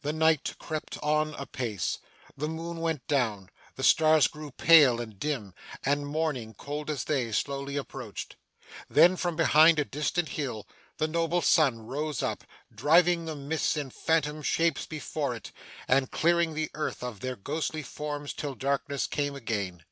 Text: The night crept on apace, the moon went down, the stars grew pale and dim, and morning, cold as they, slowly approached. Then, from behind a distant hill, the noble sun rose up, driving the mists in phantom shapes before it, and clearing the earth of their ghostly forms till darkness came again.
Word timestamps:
The 0.00 0.14
night 0.14 0.54
crept 0.58 0.96
on 1.02 1.34
apace, 1.34 1.98
the 2.34 2.48
moon 2.48 2.78
went 2.78 3.06
down, 3.06 3.50
the 3.76 3.82
stars 3.84 4.26
grew 4.26 4.50
pale 4.50 4.98
and 4.98 5.18
dim, 5.20 5.52
and 5.84 6.06
morning, 6.06 6.54
cold 6.54 6.88
as 6.88 7.04
they, 7.04 7.30
slowly 7.32 7.76
approached. 7.76 8.36
Then, 8.88 9.14
from 9.14 9.36
behind 9.36 9.78
a 9.78 9.84
distant 9.84 10.30
hill, 10.30 10.66
the 10.96 11.06
noble 11.06 11.42
sun 11.42 11.80
rose 11.80 12.22
up, 12.22 12.44
driving 12.74 13.26
the 13.26 13.36
mists 13.36 13.76
in 13.76 13.90
phantom 13.90 14.40
shapes 14.40 14.86
before 14.86 15.34
it, 15.34 15.52
and 15.86 16.10
clearing 16.10 16.54
the 16.54 16.70
earth 16.72 17.02
of 17.04 17.20
their 17.20 17.36
ghostly 17.36 17.82
forms 17.82 18.32
till 18.32 18.54
darkness 18.54 19.06
came 19.06 19.34
again. 19.34 19.84